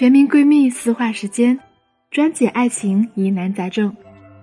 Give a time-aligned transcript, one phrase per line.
[0.00, 1.60] 全民闺蜜私话时间，
[2.10, 3.94] 专解爱情疑难杂症。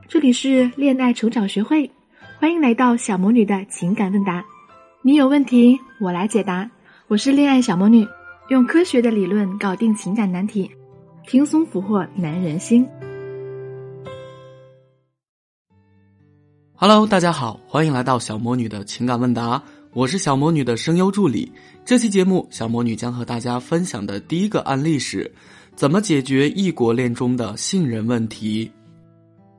[0.08, 1.90] 这里是恋爱成长学会，
[2.40, 4.46] 欢迎来到小魔女的情感问答。
[5.02, 6.70] 你有问题，我来解答。
[7.08, 8.08] 我是恋爱小魔女，
[8.50, 10.70] 用科学的理论搞定情感难题，
[11.26, 12.88] 轻松俘获男人心。
[16.76, 19.64] Hello，大家好，欢迎来到小魔女的情感问答。
[19.98, 21.52] 我是小魔女的声优助理。
[21.84, 25.34] 这期节目，小魔女将和大家分享的第一个案例是，
[25.76, 28.72] 怎么解决异国恋中的信任问题。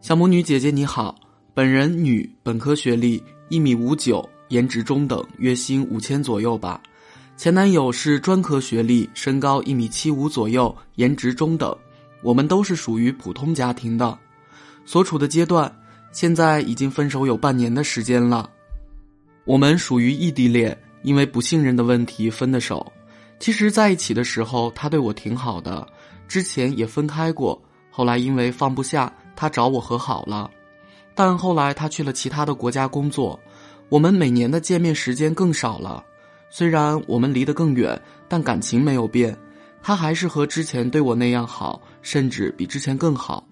[0.01, 1.12] 小魔女姐姐你好，
[1.55, 6.80] 本人女，本科学历，一米五九，颜值中等，月薪五千左右吧。
[7.37, 11.77] 前男友是专科学历，身高一米七五左右，颜值中等。
[12.23, 14.16] 我们都是属于普通家庭的，
[14.87, 15.68] 所处的阶段，
[16.12, 18.48] 现在已经分手有半年的时间了。
[19.48, 22.93] 我们属于异地恋，因为不信任的问题分的手。
[23.38, 25.88] 其实在一起的时候，他对我挺好的，
[26.29, 27.59] 之前也分开过。
[27.88, 30.51] 后来因为放不下，他找我和好了。
[31.15, 33.41] 但后来他去了其他的国家工作，
[33.88, 36.04] 我们每年的见面时间更少了。
[36.51, 39.35] 虽然我们离得更远，但感情没有变，
[39.80, 43.49] 他还是和之前对我那样好，甚至比之前更好。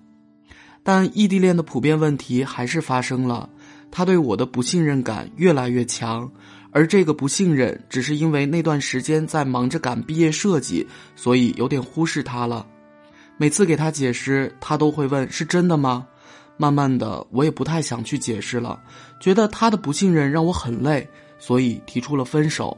[0.83, 3.49] 但异地恋的普遍问题还是发生了。
[3.97, 6.31] 他对我的不信任感越来越强，
[6.71, 12.67] 而这个不信任只是因为那段时间在忙着赶毕业设计，所以有点忽视他了。
[13.39, 16.07] 每次给他解释，他都会问：“是真的吗？”
[16.59, 18.79] 慢慢的，我也不太想去解释了，
[19.19, 21.09] 觉得他的不信任让我很累，
[21.39, 22.77] 所以提出了分手。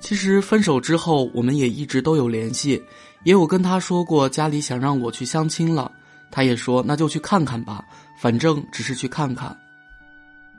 [0.00, 2.82] 其实分手之后，我们也一直都有联系，
[3.22, 5.92] 也有跟他说过家里想让我去相亲了，
[6.32, 7.84] 他也说那就去看看吧，
[8.20, 9.56] 反正只是去看看。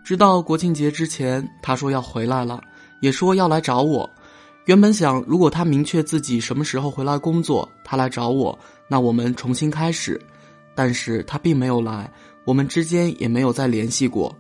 [0.06, 2.62] 直到国庆节之前，他说要回来了，
[3.02, 4.08] 也说要来找我。
[4.66, 8.56] 原本想，如果他明确自己什么时候回来工作，他来找我，
[8.88, 10.22] 那我们重新开始。
[10.76, 12.08] 但是他并没有来，
[12.46, 14.32] 我们之间也没有再联系过。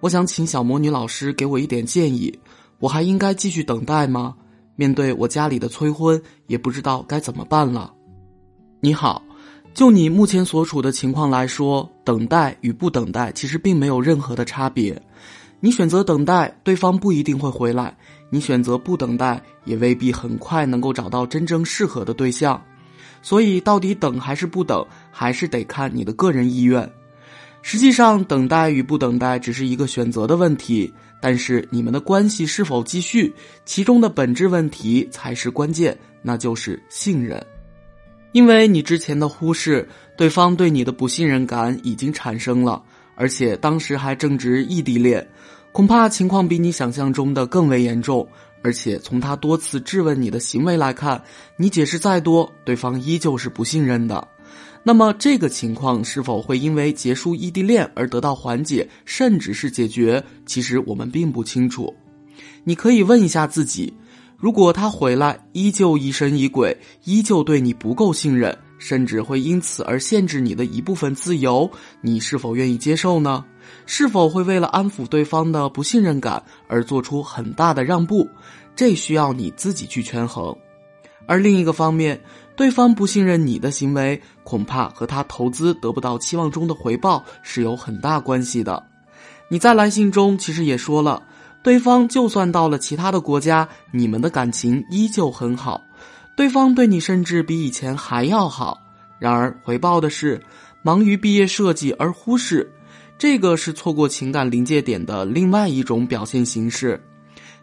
[0.00, 2.32] 我想请小魔女老师给我一点建议，
[2.78, 4.34] 我还应该继续等待吗？
[4.74, 7.92] 面对我家里的催婚，也不知道该怎么办了。
[8.80, 9.27] 你好。
[9.78, 15.00] 就你目前所处的情况来说，等待与不等待其实并没有任何的差别。
[15.60, 17.94] 你选择等待，对方不一定会回来；
[18.28, 22.60] 你选择不等待，也未必很快能够找到真正适合的对象。
[23.22, 26.90] 所以，到底等还是不等，还是得看你的个人意愿。
[27.62, 33.32] 实际上，等待与不等待只是一个选择的问题，但是你们的关系是否继续，
[33.64, 37.40] 其中的本质问题才是关键，那就是信任。
[38.32, 42.82] 因为你之前的忽视，对方对你的不信任感已经产生了，
[43.14, 45.26] 而且当时还正值异地恋，
[45.72, 48.26] 恐怕情况比你想象中的更为严重。
[48.60, 51.22] 而且从他多次质问你的行为来看，
[51.56, 54.26] 你解释再多，对方依旧是不信任的。
[54.82, 60.22] 那么这个情况是否会因为结束异地恋而得到缓解，甚至是解决？
[60.44, 61.94] 其实我们并不清楚。
[62.64, 63.94] 你可以问一下自己。
[64.38, 71.68] 如果他回来依旧疑神疑鬼，依旧对你不够信任，甚至会因此而限制你的一部分自由，
[72.00, 73.44] 你是否愿意接受呢？
[73.84, 78.28] 是否会为了安抚对方的不信任感而做出很大的让步？
[78.76, 80.56] 这需要你自己去权衡。
[81.26, 82.20] 而另一个方面，
[82.54, 88.80] 对方不信任你的行为，恐怕和他投资得不到期望中的回报是有很大关系的。
[89.48, 91.20] 你在来信中其实也说了。
[91.62, 95.82] 对方就算到了其他的国家，你们的感情依旧很好，
[96.36, 98.80] 对方对你甚至比以前还要好。
[99.18, 100.40] 然而回报的是，
[100.82, 102.70] 忙于毕业设计而忽视，
[103.18, 107.02] 这个是错过情感临界点的另外一种表现形式。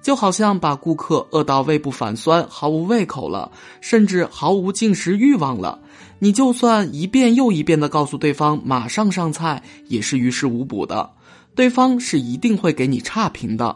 [0.02, 3.52] 就好像把顾客饿到胃部反酸，毫无胃口了，
[3.82, 5.80] 甚至毫无进食欲望了，
[6.20, 11.10] 你就算一遍又一遍的告诉对方马上上菜，也是于事无补的，
[11.56, 13.76] 对方是一定会给你差评的。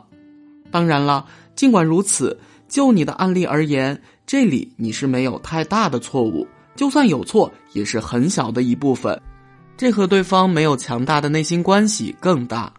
[0.72, 1.26] 当然了，
[1.56, 9.20] 尽管如此，就你的案例而言，这里你是没有太大的错误，就算有错，也是很小的一部分。
[9.76, 12.72] 这和对方没有强大的内心关系更大。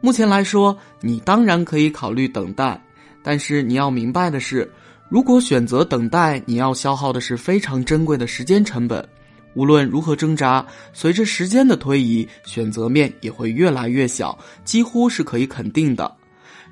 [0.00, 2.78] 目前来说，你当然可以考虑等待，
[3.22, 4.70] 但是你要明白的是，
[5.08, 9.06] 如果选择等待，你要消耗的是非常珍贵的时间成本。
[9.54, 16.12] 无论如何挣扎，随着时间的推移，选择面也会越来越小，几乎是可以肯定的。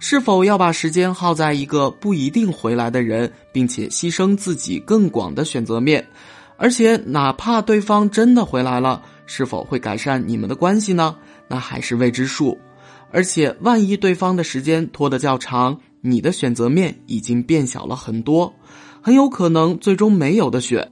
[0.05, 6.05] 是否要把时间耗在一个不一定回来的人，并且牺牲自己更广的选择面？
[6.57, 11.15] 而且，哪怕对方真的回来了，是否会改善你们的关系呢？
[11.47, 12.59] 那还是未知数。
[13.13, 18.53] 而且，万一对方的时间拖得较长，你的选择面已经变小了很多，
[19.01, 20.91] 很有可能最终没有的选。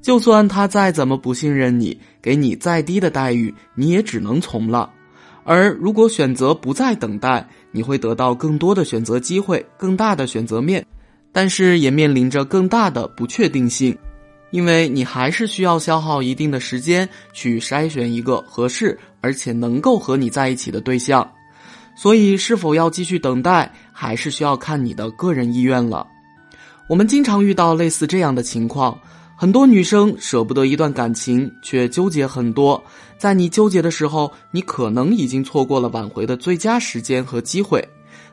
[0.00, 4.90] 就算他再怎么不信任你，给你再低的待遇，你也只能从了。
[5.48, 10.82] 而如果选择不再等待，你会得到更多的选择机会，更大的选择面，
[11.30, 13.94] 但是也面临着更大的不确定性，
[14.50, 21.30] 因为你还是需要消耗一定的时间去筛选一个合适而且能够和你在一起的对象。
[21.94, 26.06] 所以，是否要继续等待，还是需要看你的个人意愿了。
[26.88, 28.98] 我们经常遇到类似这样的情况。
[29.38, 32.82] 很多女生舍不得一段感情，却纠结很多。
[33.18, 37.86] 在你纠结的时候，你可能已经错过了挽回的最佳时间和机会。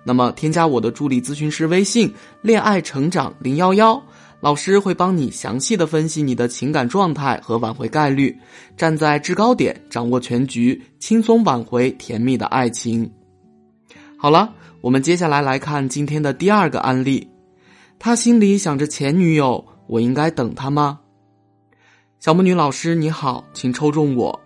[0.05, 2.09] 那么，添加我的助理咨询师微信
[2.41, 4.01] “恋爱成长零幺幺”，
[4.39, 8.33] 老师会帮你详细的分析你的情感状态和挽回概率，
[8.77, 13.11] 站在制高点，掌握全局，轻松挽回甜蜜的爱情。
[14.17, 17.27] 好了，我们接下来来看今天的第二个案例。
[17.99, 19.65] 他心里想着前女友。
[19.87, 20.99] 我应该等他吗？
[22.19, 24.39] 小魔女老师你好，请抽中我。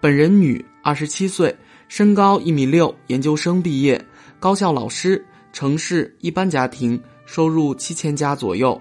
[0.00, 1.56] 本人女，二十七岁，
[1.88, 4.04] 身高一米六，研究生毕业，
[4.38, 8.80] 高校老师，城市一般家庭，收入七千加左右。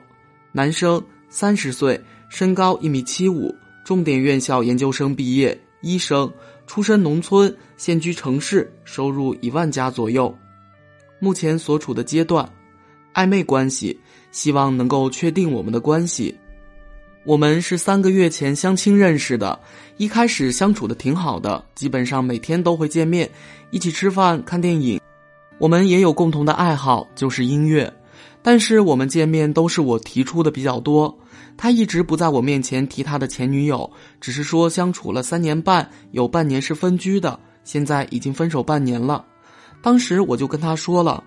[0.51, 3.55] 男生，三十岁，身高一米七五，
[3.85, 6.29] 重点院校研究生毕业，医生，
[6.67, 10.35] 出身农村，现居城市，收入一万加左右。
[11.19, 12.51] 目前所处的阶段，
[13.13, 13.99] 暧昧关系。
[14.31, 16.33] 希望能够确定我们的关系。
[17.25, 19.59] 我们是三个月前相亲认识的，
[19.97, 23.29] 一开始相处的挺好的，基本上每天都会见面，
[23.71, 25.01] 一起吃饭、看电影。
[25.57, 27.93] 我们也有共同的爱好，就是音乐。
[28.41, 31.13] 但是我们见面都是我提出的比较多，
[31.57, 33.91] 他一直不在我面前提他的前女友，
[34.21, 39.25] 只是说相处了三年半，有半年是分居的，现在已经分手半年了。
[39.81, 41.21] 当时我就跟他说了。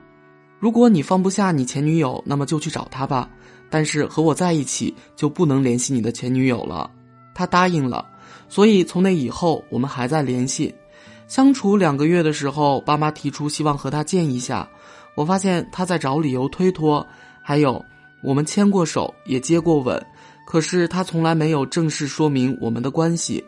[0.65, 3.29] 如果你放不下你前女友，那么就去找她吧。
[3.69, 6.91] 但是和我在一起就不能联系你的前女友了。
[7.35, 8.03] 他答应了，
[8.49, 10.75] 所以从那以后我们还在联系。
[11.29, 14.67] 相处两个月的时候，爸妈提出希望和他见一下，
[15.15, 17.07] 我发现他在找理由推脱。
[17.43, 17.85] 还有，
[18.23, 20.03] 我们牵过手，也接过吻，
[20.47, 23.45] 可是他从来没有正式说明我们的关系。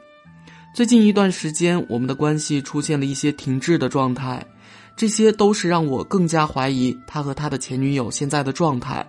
[0.74, 4.46] 最近一段时间，我们的关系出现了一些停滞的状态。
[4.96, 9.06] 这些都是让我更加怀疑他和他的前女友现在的状态。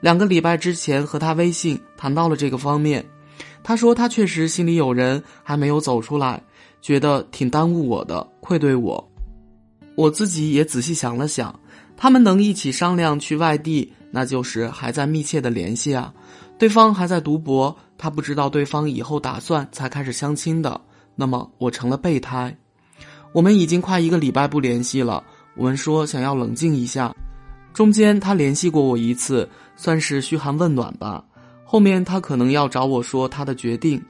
[0.00, 3.04] 两个礼拜之前和他微信谈到了这个方面，
[3.62, 6.42] 他说他确实心里有人，还没有走出来，
[6.80, 9.12] 觉得挺耽误我的，愧对我。
[9.94, 11.60] 我自己也仔细想了想，
[11.96, 16.12] 他们能一起商量去外地，那就是还在密切的联系啊。
[16.58, 20.80] 对方还在读博，他不知道对方以后打算才开始相亲的，
[21.14, 22.56] 那么我成了备胎。
[23.32, 25.22] 我们已经快一个礼拜不联系了。
[25.54, 27.14] 我们说想要冷静一下，
[27.72, 31.24] 中间他联系过我一次，算是嘘寒问暖吧。
[31.64, 34.02] 后面他可能要找我说他的决定，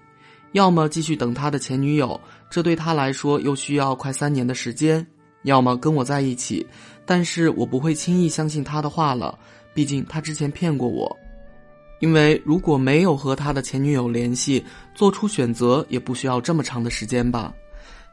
[0.52, 2.20] 要么继续等他的前女友，
[2.50, 5.04] 这对他来说又需要快三年的时间；
[5.42, 6.66] 要么跟我在一起，
[7.06, 9.38] 但是我不会轻易相信他的话了，
[9.72, 11.16] 毕竟他之前骗过我。
[12.00, 17.54] 因为如果没有和他的前女友联系，做出选择也不需要这么长的时间吧。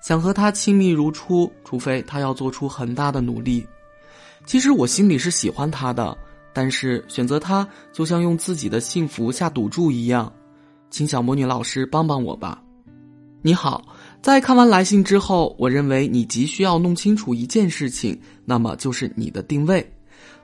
[0.02, 3.66] 想和他亲密如初，除非他要做出很大的努力。
[4.46, 6.18] 其实我心里是喜欢他的，
[6.54, 10.32] 但是选择他就像用自己的幸福下赌注一样。
[10.90, 12.62] 请小魔女老师帮帮我吧。
[13.42, 13.86] 你好，
[14.22, 19.88] 在看完来信之后，我认为你急需要弄清楚一件事情，那么就是你的定位。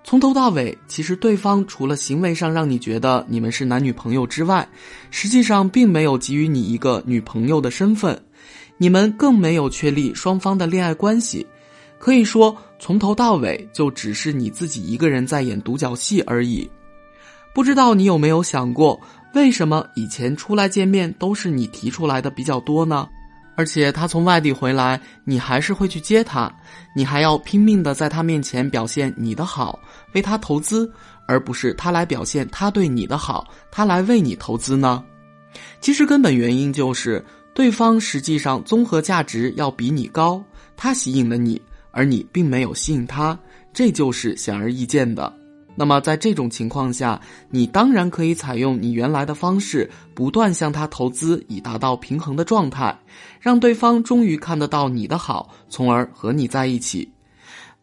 [0.04, 4.68] 从头到尾，其实对方除了行为上让你觉得你们是男女朋友之外，
[5.10, 8.18] 实际上并没有给予你一个女朋友的身份。
[8.78, 11.46] 你们更没有确立双方的恋爱关系，
[11.98, 16.70] 可以说从头到尾就只是你自己一个人在演独角戏而已。
[17.54, 19.00] 不知道你有没有想过，
[19.34, 23.08] 为什么以前出来见面都是你提出来的比较多呢？
[23.56, 26.54] 而且他从外地回来，你还是会去接他，
[26.94, 29.80] 你还要拼命的在他面前表现你的好，
[30.14, 30.92] 为他投资，
[31.26, 35.02] 而不是他来表现他对你的好，他来为你投资呢？
[35.80, 37.24] 其实根本原因就是。
[37.56, 40.44] 对方实际上综合价值要比你高，
[40.76, 41.60] 他吸引了你，
[41.92, 43.40] 而你并没有吸引他，
[43.74, 45.34] 这就是显而易见的。
[45.74, 47.20] 那么在这种情况下，
[47.50, 52.94] 你当然可以采用你原来的方式，不断向他投资，以达到平衡的状态，
[53.40, 57.10] 让对方终于看得到你的好，从而和你在一起。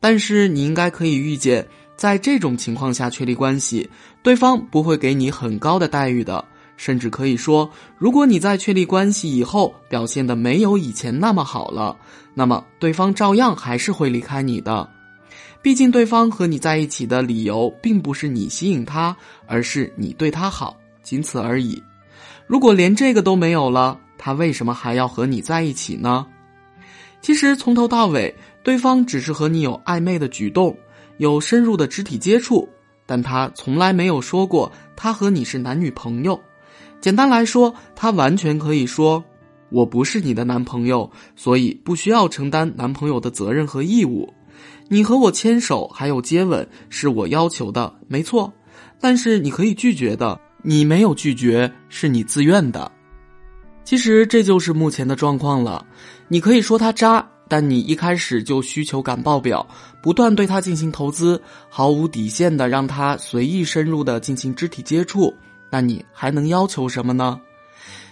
[0.01, 3.89] 但是你应该可以预见，在这种情况下确立关系，
[4.23, 6.45] 对方不会给你很高的待遇的。
[6.83, 11.97] 甚至可以说，如果你在确立关系以后表现的没有以前那么好了，
[12.35, 14.91] 那么对方照样还是会离开你的。
[15.63, 21.81] 毕竟，对方和你在一起的理由并不是你吸引他，而是你对他好，仅此而已。
[22.49, 26.27] 如果连这个都没有了，他为什么还要和你在一起呢？
[27.21, 28.35] 其实从头到尾，
[28.65, 30.77] 对方只是和你有暧昧的举动，
[31.19, 32.69] 有深入的肢体接触，
[33.07, 36.37] 但他从来没有说过他和你是男女朋友。
[37.03, 39.23] 简单来说，他完全可以说
[39.71, 44.33] ：“我不是你的男朋友，所以不需要承担男朋友的责任和义务。
[44.89, 48.53] 你和我牵手还有接吻是我要求的，没错，
[49.01, 50.41] 但是你可以拒绝的。
[50.63, 52.89] 你没有拒绝，是你自愿的。
[53.83, 55.85] 其实这就是目前的状况了。
[56.29, 59.67] 你可以说他渣，但你一开始就需求感爆表，
[60.01, 65.35] 不断对他进行投资，毫无底线的让他随意深入的进行肢体接触，
[65.73, 67.41] 那你还能要求什么呢？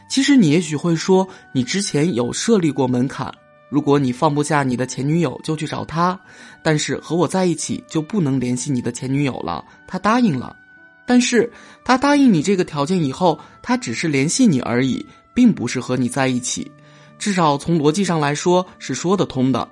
[0.09, 3.31] 其实你也许会说，你之前有设立过门槛，
[3.69, 6.19] 如果你放不下你的前女友，就去找他，
[6.63, 9.63] 但是和我在一起就不能联系你的前女友了。
[9.87, 10.57] 他答应了，
[11.07, 11.53] 但是
[11.85, 15.05] 他答应你这个条件以后，他只是联系你而已。
[15.33, 16.71] 并不是和你在一起，
[17.17, 19.67] 至少从逻辑上来说是说得通的。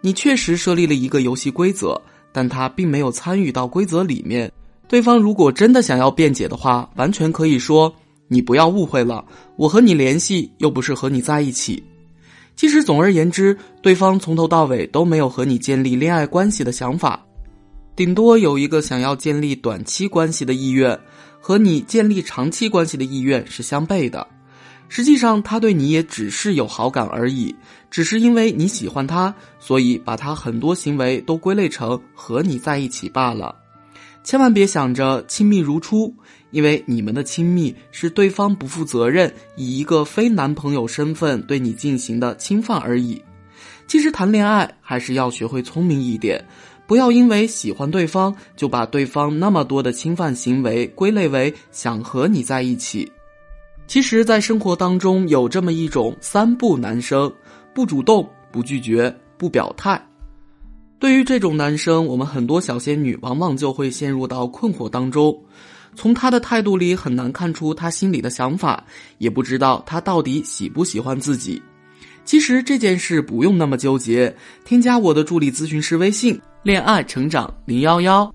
[0.00, 4.50] 你确实设立了一个游戏规则，但他并没有参与到规则里面。
[4.88, 7.92] 对方如果真的想要辩解的话，完全可以说
[8.28, 9.24] ：“你不要误会了，
[9.56, 11.82] 我和你联系又不是和你在一起。”
[12.56, 17.22] 其实，总而言之，对方从头到尾都没有和你建立恋爱关系的想法，
[17.94, 20.98] 顶多有一个想要建立短期关系的意愿，
[21.40, 24.26] 和你建立长期关系的意愿是相悖的。
[24.88, 27.54] 实际上，他对你也只是有好感而已，
[27.90, 33.54] 只是因为你喜欢他，所以把他很多行为都归类成和你在一起罢了。
[34.26, 36.12] 千万别想着亲密如初，
[36.50, 43.22] 因为你们的亲密是对方不负责任，以一个非男朋友身份对你进行的侵犯而已。
[43.86, 46.44] 其实谈恋爱还是要学会聪明一点，
[46.88, 53.08] 不要因为喜欢对方就把对方那么多的侵犯行为归类为想和你在一起。
[53.86, 57.32] 其实，在生活当中有这么一种三不男生：
[57.72, 60.04] 不主动、不拒绝、不表态。
[60.98, 65.38] 对于这种男生，我们很多小仙女往往就会陷入到困惑当中。
[65.94, 68.84] 从他的态度里很难看出他心里的想法，
[69.18, 71.62] 也不知道他到底喜不喜欢自己。
[72.24, 74.34] 其实这件事不用那么纠结，
[74.64, 78.34] 添加我的助理咨询师微信“恋爱成长零幺幺”，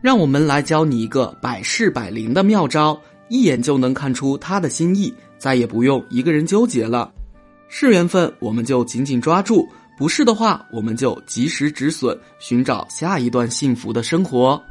[0.00, 2.98] 让我们来教你一个百试百灵的妙招。
[3.28, 7.12] 一眼就能看出他的心意，再也不用一个人纠结了。
[7.68, 9.68] 是缘分，我们就紧紧抓住；
[10.00, 14.64] 不是的话，我们就及时止损，寻找下一段幸福的生活。